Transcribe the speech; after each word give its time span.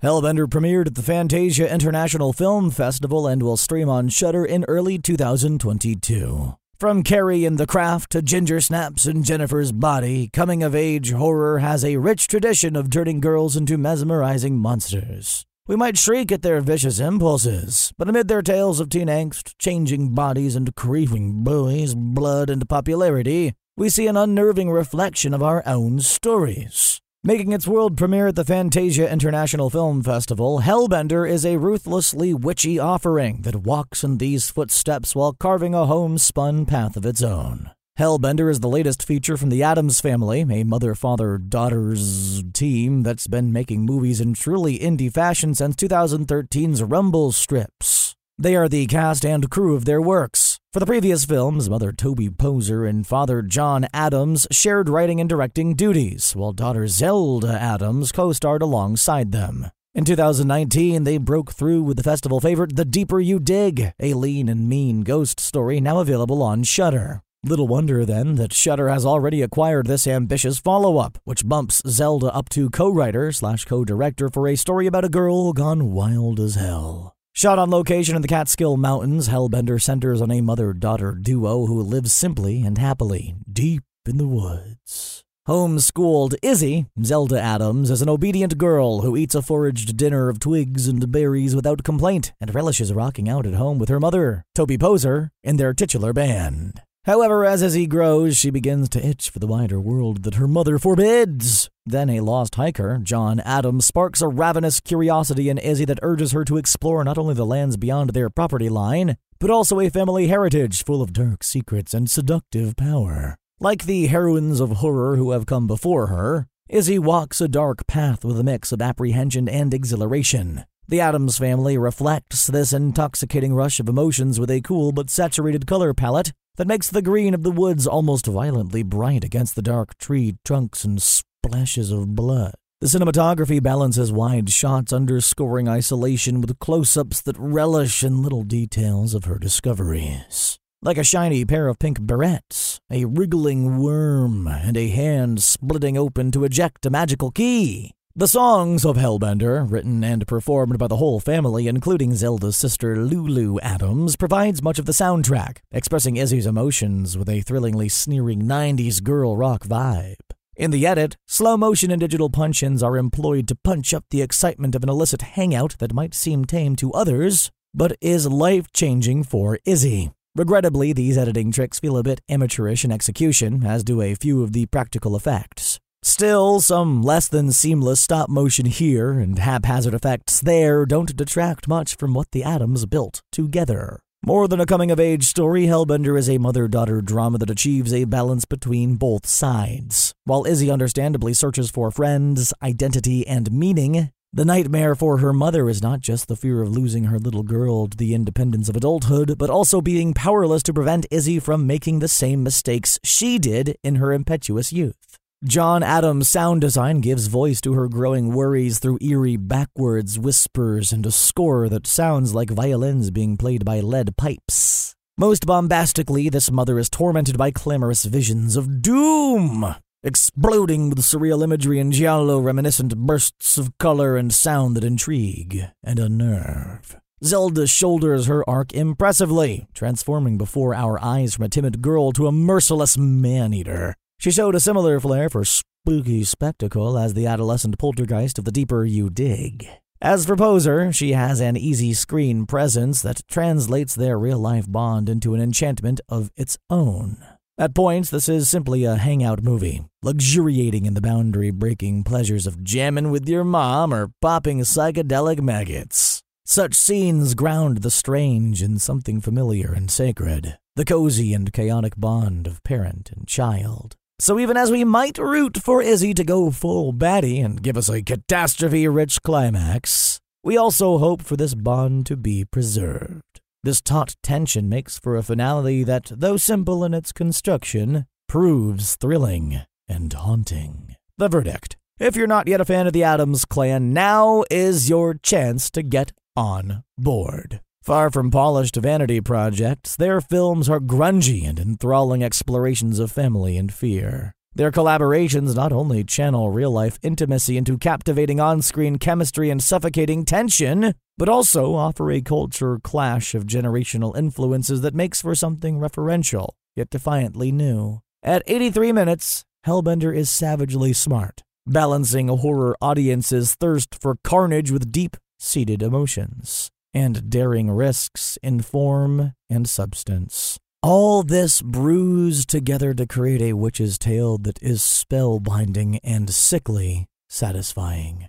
Hellbender 0.00 0.46
premiered 0.46 0.86
at 0.86 0.94
the 0.94 1.02
Fantasia 1.02 1.68
International 1.68 2.32
Film 2.32 2.70
Festival 2.70 3.26
and 3.26 3.42
will 3.42 3.56
stream 3.56 3.88
on 3.88 4.08
Shudder 4.08 4.44
in 4.44 4.64
early 4.68 4.96
2022. 4.96 6.54
From 6.78 7.02
Carrie 7.02 7.44
and 7.44 7.58
the 7.58 7.66
Craft 7.66 8.10
to 8.12 8.22
Ginger 8.22 8.60
Snaps 8.60 9.06
and 9.06 9.24
Jennifer's 9.24 9.72
Body, 9.72 10.30
coming 10.32 10.62
of 10.62 10.72
age 10.72 11.10
horror 11.10 11.58
has 11.58 11.84
a 11.84 11.96
rich 11.96 12.28
tradition 12.28 12.76
of 12.76 12.90
turning 12.90 13.18
girls 13.18 13.56
into 13.56 13.76
mesmerizing 13.76 14.56
monsters. 14.56 15.44
We 15.66 15.74
might 15.74 15.98
shriek 15.98 16.30
at 16.30 16.42
their 16.42 16.60
vicious 16.60 17.00
impulses, 17.00 17.92
but 17.98 18.08
amid 18.08 18.28
their 18.28 18.40
tales 18.40 18.78
of 18.78 18.90
teen 18.90 19.08
angst, 19.08 19.54
changing 19.58 20.14
bodies, 20.14 20.54
and 20.54 20.76
creeping 20.76 21.42
bullies, 21.42 21.96
blood, 21.96 22.50
and 22.50 22.68
popularity, 22.68 23.52
we 23.76 23.88
see 23.88 24.06
an 24.06 24.16
unnerving 24.16 24.70
reflection 24.70 25.34
of 25.34 25.42
our 25.42 25.64
own 25.66 25.98
stories. 25.98 27.00
Making 27.24 27.50
its 27.50 27.66
world 27.66 27.96
premiere 27.96 28.28
at 28.28 28.36
the 28.36 28.44
Fantasia 28.44 29.10
International 29.10 29.70
Film 29.70 30.04
Festival, 30.04 30.60
Hellbender 30.60 31.28
is 31.28 31.44
a 31.44 31.56
ruthlessly 31.56 32.32
witchy 32.32 32.78
offering 32.78 33.42
that 33.42 33.56
walks 33.56 34.04
in 34.04 34.18
these 34.18 34.50
footsteps 34.50 35.16
while 35.16 35.32
carving 35.32 35.74
a 35.74 35.86
homespun 35.86 36.64
path 36.64 36.96
of 36.96 37.04
its 37.04 37.20
own. 37.20 37.72
Hellbender 37.98 38.48
is 38.48 38.60
the 38.60 38.68
latest 38.68 39.02
feature 39.02 39.36
from 39.36 39.48
the 39.48 39.64
Adams 39.64 40.00
family, 40.00 40.42
a 40.42 40.62
mother 40.62 40.94
father 40.94 41.38
daughters 41.38 42.44
team 42.52 43.02
that's 43.02 43.26
been 43.26 43.52
making 43.52 43.84
movies 43.84 44.20
in 44.20 44.32
truly 44.32 44.78
indie 44.78 45.12
fashion 45.12 45.56
since 45.56 45.74
2013's 45.74 46.84
Rumble 46.84 47.32
strips. 47.32 48.14
They 48.38 48.54
are 48.54 48.68
the 48.68 48.86
cast 48.86 49.26
and 49.26 49.50
crew 49.50 49.74
of 49.74 49.86
their 49.86 50.00
works. 50.00 50.60
For 50.70 50.80
the 50.80 50.86
previous 50.86 51.24
films, 51.24 51.70
mother 51.70 51.92
Toby 51.92 52.28
Poser 52.28 52.84
and 52.84 53.06
father 53.06 53.40
John 53.40 53.86
Adams 53.94 54.46
shared 54.50 54.90
writing 54.90 55.18
and 55.18 55.26
directing 55.26 55.74
duties, 55.74 56.36
while 56.36 56.52
daughter 56.52 56.86
Zelda 56.86 57.58
Adams 57.58 58.12
co 58.12 58.34
starred 58.34 58.60
alongside 58.60 59.32
them. 59.32 59.70
In 59.94 60.04
2019, 60.04 61.04
they 61.04 61.16
broke 61.16 61.52
through 61.52 61.84
with 61.84 61.96
the 61.96 62.02
festival 62.02 62.38
favorite 62.38 62.76
The 62.76 62.84
Deeper 62.84 63.18
You 63.18 63.40
Dig, 63.40 63.92
a 63.98 64.12
lean 64.12 64.50
and 64.50 64.68
mean 64.68 65.04
ghost 65.04 65.40
story 65.40 65.80
now 65.80 66.00
available 66.00 66.42
on 66.42 66.64
Shudder. 66.64 67.22
Little 67.42 67.66
wonder 67.66 68.04
then 68.04 68.34
that 68.34 68.52
Shudder 68.52 68.88
has 68.88 69.06
already 69.06 69.40
acquired 69.40 69.86
this 69.86 70.06
ambitious 70.06 70.58
follow-up, 70.58 71.16
which 71.24 71.48
bumps 71.48 71.80
Zelda 71.86 72.26
up 72.34 72.50
to 72.50 72.68
co-writer 72.68 73.32
slash 73.32 73.64
co-director 73.64 74.28
for 74.28 74.46
a 74.46 74.54
story 74.54 74.86
about 74.86 75.06
a 75.06 75.08
girl 75.08 75.54
gone 75.54 75.92
wild 75.92 76.38
as 76.38 76.56
hell. 76.56 77.14
Shot 77.38 77.60
on 77.60 77.70
location 77.70 78.16
in 78.16 78.22
the 78.22 78.26
Catskill 78.26 78.76
Mountains, 78.76 79.28
Hellbender 79.28 79.80
centers 79.80 80.20
on 80.20 80.32
a 80.32 80.40
mother 80.40 80.72
daughter 80.72 81.12
duo 81.12 81.66
who 81.66 81.80
lives 81.80 82.12
simply 82.12 82.62
and 82.62 82.76
happily 82.76 83.36
deep 83.48 83.84
in 84.06 84.16
the 84.16 84.26
woods. 84.26 85.22
Homeschooled 85.46 86.34
Izzy, 86.42 86.86
Zelda 87.00 87.40
Adams, 87.40 87.90
is 87.92 88.02
an 88.02 88.08
obedient 88.08 88.58
girl 88.58 89.02
who 89.02 89.16
eats 89.16 89.36
a 89.36 89.42
foraged 89.42 89.96
dinner 89.96 90.28
of 90.28 90.40
twigs 90.40 90.88
and 90.88 91.12
berries 91.12 91.54
without 91.54 91.84
complaint 91.84 92.32
and 92.40 92.52
relishes 92.52 92.92
rocking 92.92 93.28
out 93.28 93.46
at 93.46 93.54
home 93.54 93.78
with 93.78 93.88
her 93.88 94.00
mother, 94.00 94.44
Toby 94.56 94.76
Poser, 94.76 95.30
in 95.44 95.58
their 95.58 95.72
titular 95.72 96.12
band. 96.12 96.82
However, 97.08 97.46
as 97.46 97.62
Izzy 97.62 97.86
grows, 97.86 98.36
she 98.36 98.50
begins 98.50 98.86
to 98.90 99.02
itch 99.02 99.30
for 99.30 99.38
the 99.38 99.46
wider 99.46 99.80
world 99.80 100.24
that 100.24 100.34
her 100.34 100.46
mother 100.46 100.78
forbids. 100.78 101.70
Then 101.86 102.10
a 102.10 102.20
lost 102.20 102.56
hiker, 102.56 102.98
John 103.02 103.40
Adams, 103.40 103.86
sparks 103.86 104.20
a 104.20 104.28
ravenous 104.28 104.78
curiosity 104.78 105.48
in 105.48 105.56
Izzy 105.56 105.86
that 105.86 106.00
urges 106.02 106.32
her 106.32 106.44
to 106.44 106.58
explore 106.58 107.02
not 107.04 107.16
only 107.16 107.32
the 107.32 107.46
lands 107.46 107.78
beyond 107.78 108.10
their 108.10 108.28
property 108.28 108.68
line, 108.68 109.16
but 109.38 109.48
also 109.48 109.80
a 109.80 109.88
family 109.88 110.26
heritage 110.26 110.84
full 110.84 111.00
of 111.00 111.14
dark 111.14 111.42
secrets 111.42 111.94
and 111.94 112.10
seductive 112.10 112.76
power. 112.76 113.36
Like 113.58 113.86
the 113.86 114.08
heroines 114.08 114.60
of 114.60 114.72
horror 114.72 115.16
who 115.16 115.30
have 115.30 115.46
come 115.46 115.66
before 115.66 116.08
her, 116.08 116.46
Izzy 116.68 116.98
walks 116.98 117.40
a 117.40 117.48
dark 117.48 117.86
path 117.86 118.22
with 118.22 118.38
a 118.38 118.44
mix 118.44 118.70
of 118.70 118.82
apprehension 118.82 119.48
and 119.48 119.72
exhilaration. 119.72 120.66
The 120.86 121.00
Adams 121.00 121.38
family 121.38 121.78
reflects 121.78 122.48
this 122.48 122.74
intoxicating 122.74 123.54
rush 123.54 123.80
of 123.80 123.88
emotions 123.88 124.38
with 124.38 124.50
a 124.50 124.60
cool 124.60 124.92
but 124.92 125.08
saturated 125.08 125.66
color 125.66 125.94
palette 125.94 126.32
that 126.58 126.66
makes 126.66 126.88
the 126.88 127.00
green 127.00 127.34
of 127.34 127.44
the 127.44 127.52
woods 127.52 127.86
almost 127.86 128.26
violently 128.26 128.82
bright 128.82 129.22
against 129.22 129.54
the 129.54 129.62
dark 129.62 129.96
tree 129.96 130.36
trunks 130.44 130.84
and 130.84 131.00
splashes 131.00 131.92
of 131.92 132.16
blood. 132.16 132.52
The 132.80 132.88
cinematography 132.88 133.62
balances 133.62 134.12
wide 134.12 134.50
shots 134.50 134.92
underscoring 134.92 135.68
isolation 135.68 136.40
with 136.40 136.58
close 136.58 136.96
ups 136.96 137.20
that 137.22 137.38
relish 137.38 138.02
in 138.02 138.22
little 138.22 138.42
details 138.42 139.14
of 139.14 139.24
her 139.24 139.38
discoveries. 139.38 140.58
Like 140.82 140.98
a 140.98 141.04
shiny 141.04 141.44
pair 141.44 141.68
of 141.68 141.78
pink 141.78 142.00
barrettes, 142.00 142.80
a 142.90 143.04
wriggling 143.04 143.78
worm, 143.78 144.48
and 144.48 144.76
a 144.76 144.88
hand 144.88 145.42
splitting 145.42 145.96
open 145.96 146.32
to 146.32 146.44
eject 146.44 146.86
a 146.86 146.90
magical 146.90 147.30
key. 147.30 147.92
The 148.18 148.26
songs 148.26 148.84
of 148.84 148.96
Hellbender, 148.96 149.64
written 149.70 150.02
and 150.02 150.26
performed 150.26 150.76
by 150.76 150.88
the 150.88 150.96
whole 150.96 151.20
family, 151.20 151.68
including 151.68 152.16
Zelda's 152.16 152.56
sister 152.56 152.96
Lulu 152.96 153.60
Adams, 153.60 154.16
provides 154.16 154.60
much 154.60 154.80
of 154.80 154.86
the 154.86 154.92
soundtrack, 154.92 155.58
expressing 155.70 156.16
Izzy's 156.16 156.44
emotions 156.44 157.16
with 157.16 157.28
a 157.28 157.42
thrillingly 157.42 157.88
sneering 157.88 158.42
90s 158.42 159.00
girl 159.04 159.36
rock 159.36 159.62
vibe. 159.62 160.16
In 160.56 160.72
the 160.72 160.84
edit, 160.84 161.16
slow 161.28 161.56
motion 161.56 161.92
and 161.92 162.00
digital 162.00 162.28
punch 162.28 162.60
ins 162.60 162.82
are 162.82 162.96
employed 162.96 163.46
to 163.46 163.54
punch 163.54 163.94
up 163.94 164.04
the 164.10 164.22
excitement 164.22 164.74
of 164.74 164.82
an 164.82 164.88
illicit 164.88 165.22
hangout 165.22 165.76
that 165.78 165.94
might 165.94 166.12
seem 166.12 166.44
tame 166.44 166.74
to 166.74 166.90
others, 166.94 167.52
but 167.72 167.96
is 168.00 168.26
life 168.26 168.72
changing 168.72 169.22
for 169.22 169.60
Izzy. 169.64 170.10
Regrettably, 170.34 170.92
these 170.92 171.16
editing 171.16 171.52
tricks 171.52 171.78
feel 171.78 171.96
a 171.96 172.02
bit 172.02 172.20
amateurish 172.28 172.84
in 172.84 172.90
execution, 172.90 173.64
as 173.64 173.84
do 173.84 174.02
a 174.02 174.16
few 174.16 174.42
of 174.42 174.54
the 174.54 174.66
practical 174.66 175.14
effects. 175.14 175.77
Still, 176.08 176.62
some 176.62 177.02
less 177.02 177.28
than 177.28 177.52
seamless 177.52 178.00
stop 178.00 178.30
motion 178.30 178.64
here 178.64 179.20
and 179.20 179.38
haphazard 179.38 179.92
effects 179.92 180.40
there 180.40 180.86
don't 180.86 181.14
detract 181.14 181.68
much 181.68 181.96
from 181.96 182.14
what 182.14 182.30
the 182.30 182.42
Adams 182.42 182.86
built 182.86 183.20
together. 183.30 184.00
More 184.24 184.48
than 184.48 184.58
a 184.58 184.64
coming 184.64 184.90
of 184.90 184.98
age 184.98 185.24
story, 185.24 185.66
Hellbender 185.66 186.18
is 186.18 186.30
a 186.30 186.38
mother 186.38 186.66
daughter 186.66 187.02
drama 187.02 187.36
that 187.38 187.50
achieves 187.50 187.92
a 187.92 188.04
balance 188.04 188.46
between 188.46 188.94
both 188.94 189.26
sides. 189.26 190.14
While 190.24 190.46
Izzy 190.46 190.70
understandably 190.70 191.34
searches 191.34 191.70
for 191.70 191.90
friends, 191.90 192.54
identity, 192.62 193.26
and 193.26 193.52
meaning, 193.52 194.10
the 194.32 194.46
nightmare 194.46 194.94
for 194.94 195.18
her 195.18 195.34
mother 195.34 195.68
is 195.68 195.82
not 195.82 196.00
just 196.00 196.26
the 196.26 196.36
fear 196.36 196.62
of 196.62 196.70
losing 196.70 197.04
her 197.04 197.18
little 197.18 197.42
girl 197.42 197.86
to 197.86 197.96
the 197.96 198.14
independence 198.14 198.70
of 198.70 198.76
adulthood, 198.76 199.36
but 199.36 199.50
also 199.50 199.82
being 199.82 200.14
powerless 200.14 200.62
to 200.64 200.74
prevent 200.74 201.06
Izzy 201.10 201.38
from 201.38 201.66
making 201.66 201.98
the 201.98 202.08
same 202.08 202.42
mistakes 202.42 202.98
she 203.04 203.38
did 203.38 203.76
in 203.84 203.96
her 203.96 204.10
impetuous 204.12 204.72
youth. 204.72 205.07
John 205.44 205.84
Adams' 205.84 206.28
sound 206.28 206.62
design 206.62 207.00
gives 207.00 207.28
voice 207.28 207.60
to 207.60 207.74
her 207.74 207.88
growing 207.88 208.34
worries 208.34 208.80
through 208.80 208.98
eerie 209.00 209.36
backwards 209.36 210.18
whispers 210.18 210.90
and 210.92 211.06
a 211.06 211.12
score 211.12 211.68
that 211.68 211.86
sounds 211.86 212.34
like 212.34 212.50
violins 212.50 213.12
being 213.12 213.36
played 213.36 213.64
by 213.64 213.78
lead 213.78 214.16
pipes. 214.16 214.96
Most 215.16 215.46
bombastically, 215.46 216.28
this 216.28 216.50
mother 216.50 216.76
is 216.76 216.90
tormented 216.90 217.38
by 217.38 217.52
clamorous 217.52 218.04
visions 218.04 218.56
of 218.56 218.82
doom, 218.82 219.76
exploding 220.02 220.90
with 220.90 220.98
surreal 220.98 221.44
imagery 221.44 221.78
and 221.78 221.92
giallo 221.92 222.40
reminiscent 222.40 222.96
bursts 222.96 223.56
of 223.58 223.78
color 223.78 224.16
and 224.16 224.34
sound 224.34 224.76
that 224.76 224.82
intrigue 224.82 225.66
and 225.84 226.00
unnerve. 226.00 226.96
Zelda 227.22 227.68
shoulders 227.68 228.26
her 228.26 228.48
arc 228.50 228.72
impressively, 228.74 229.68
transforming 229.72 230.36
before 230.36 230.74
our 230.74 231.00
eyes 231.00 231.36
from 231.36 231.44
a 231.44 231.48
timid 231.48 231.80
girl 231.80 232.10
to 232.10 232.26
a 232.26 232.32
merciless 232.32 232.98
man 232.98 233.54
eater. 233.54 233.94
She 234.20 234.32
showed 234.32 234.56
a 234.56 234.60
similar 234.60 234.98
flair 234.98 235.30
for 235.30 235.44
spooky 235.44 236.24
spectacle 236.24 236.98
as 236.98 237.14
the 237.14 237.26
adolescent 237.26 237.78
poltergeist 237.78 238.36
of 238.38 238.44
the 238.44 238.50
deeper 238.50 238.84
you 238.84 239.10
dig. 239.10 239.68
As 240.00 240.26
for 240.26 240.34
Poser, 240.34 240.92
she 240.92 241.12
has 241.12 241.40
an 241.40 241.56
easy 241.56 241.94
screen 241.94 242.44
presence 242.44 243.00
that 243.02 243.22
translates 243.28 243.94
their 243.94 244.18
real 244.18 244.40
life 244.40 244.70
bond 244.70 245.08
into 245.08 245.34
an 245.34 245.40
enchantment 245.40 246.00
of 246.08 246.32
its 246.36 246.58
own. 246.68 247.24
At 247.56 247.76
points, 247.76 248.10
this 248.10 248.28
is 248.28 248.48
simply 248.48 248.84
a 248.84 248.96
hangout 248.96 249.42
movie, 249.42 249.84
luxuriating 250.02 250.86
in 250.86 250.94
the 250.94 251.00
boundary 251.00 251.50
breaking 251.50 252.02
pleasures 252.02 252.46
of 252.46 252.64
jamming 252.64 253.12
with 253.12 253.28
your 253.28 253.44
mom 253.44 253.94
or 253.94 254.10
popping 254.20 254.60
psychedelic 254.60 255.40
maggots. 255.40 256.22
Such 256.44 256.74
scenes 256.74 257.34
ground 257.34 257.82
the 257.82 257.90
strange 257.90 258.62
in 258.62 258.78
something 258.78 259.20
familiar 259.20 259.72
and 259.72 259.90
sacred, 259.90 260.58
the 260.74 260.84
cozy 260.84 261.34
and 261.34 261.52
chaotic 261.52 261.94
bond 261.96 262.46
of 262.48 262.64
parent 262.64 263.10
and 263.14 263.26
child. 263.28 263.96
So 264.20 264.38
even 264.38 264.56
as 264.56 264.70
we 264.72 264.82
might 264.82 265.16
root 265.16 265.58
for 265.58 265.80
Izzy 265.80 266.12
to 266.14 266.24
go 266.24 266.50
full 266.50 266.92
baddie 266.92 267.44
and 267.44 267.62
give 267.62 267.76
us 267.76 267.88
a 267.88 268.02
catastrophe-rich 268.02 269.22
climax, 269.22 270.20
we 270.42 270.56
also 270.56 270.98
hope 270.98 271.22
for 271.22 271.36
this 271.36 271.54
bond 271.54 272.06
to 272.06 272.16
be 272.16 272.44
preserved. 272.44 273.40
This 273.62 273.80
taut 273.80 274.16
tension 274.22 274.68
makes 274.68 274.98
for 274.98 275.16
a 275.16 275.22
finale 275.22 275.84
that, 275.84 276.10
though 276.14 276.36
simple 276.36 276.84
in 276.84 276.94
its 276.94 277.12
construction, 277.12 278.06
proves 278.26 278.96
thrilling 278.96 279.60
and 279.88 280.12
haunting. 280.12 280.96
The 281.16 281.28
verdict. 281.28 281.76
If 282.00 282.16
you're 282.16 282.26
not 282.26 282.48
yet 282.48 282.60
a 282.60 282.64
fan 282.64 282.86
of 282.86 282.92
the 282.92 283.04
Adams 283.04 283.44
Clan, 283.44 283.92
now 283.92 284.44
is 284.50 284.88
your 284.88 285.14
chance 285.14 285.70
to 285.72 285.82
get 285.82 286.12
on 286.36 286.84
board. 286.96 287.60
Far 287.88 288.10
from 288.10 288.30
polished 288.30 288.76
vanity 288.76 289.18
projects, 289.18 289.96
their 289.96 290.20
films 290.20 290.68
are 290.68 290.78
grungy 290.78 291.48
and 291.48 291.58
enthralling 291.58 292.22
explorations 292.22 292.98
of 292.98 293.10
family 293.10 293.56
and 293.56 293.72
fear. 293.72 294.34
Their 294.54 294.70
collaborations 294.70 295.56
not 295.56 295.72
only 295.72 296.04
channel 296.04 296.50
real 296.50 296.70
life 296.70 296.98
intimacy 297.02 297.56
into 297.56 297.78
captivating 297.78 298.40
on 298.40 298.60
screen 298.60 298.98
chemistry 298.98 299.48
and 299.48 299.62
suffocating 299.62 300.26
tension, 300.26 300.92
but 301.16 301.30
also 301.30 301.76
offer 301.76 302.10
a 302.10 302.20
culture 302.20 302.78
clash 302.84 303.34
of 303.34 303.46
generational 303.46 304.14
influences 304.14 304.82
that 304.82 304.94
makes 304.94 305.22
for 305.22 305.34
something 305.34 305.78
referential, 305.78 306.48
yet 306.76 306.90
defiantly 306.90 307.50
new. 307.50 308.00
At 308.22 308.42
83 308.46 308.92
minutes, 308.92 309.44
Hellbender 309.66 310.14
is 310.14 310.28
savagely 310.28 310.92
smart, 310.92 311.42
balancing 311.66 312.28
a 312.28 312.36
horror 312.36 312.76
audience's 312.82 313.54
thirst 313.54 313.96
for 313.98 314.18
carnage 314.22 314.70
with 314.70 314.92
deep 314.92 315.16
seated 315.38 315.82
emotions 315.82 316.70
and 316.98 317.30
daring 317.30 317.70
risks 317.70 318.38
in 318.42 318.60
form 318.60 319.32
and 319.48 319.68
substance. 319.68 320.58
All 320.82 321.22
this 321.22 321.62
bruised 321.62 322.48
together 322.50 322.92
to 322.94 323.06
create 323.06 323.40
a 323.40 323.52
witch's 323.52 323.98
tale 323.98 324.36
that 324.38 324.60
is 324.60 324.80
spellbinding 324.82 326.00
and 326.02 326.28
sickly 326.30 327.06
satisfying. 327.28 328.28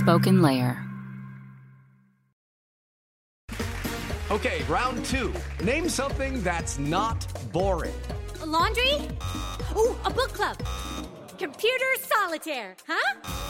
SpokenLayer. 0.00 0.86
Okay, 4.30 4.62
round 4.68 5.04
two. 5.04 5.34
Name 5.64 5.88
something 5.88 6.40
that's 6.44 6.78
not 6.78 7.26
boring. 7.52 7.92
A 8.40 8.46
laundry? 8.46 9.08
Ooh, 9.76 9.96
a 10.04 10.10
book 10.10 10.32
club. 10.32 10.56
Computer 11.38 11.90
solitaire, 12.02 12.76
huh? 12.86 13.49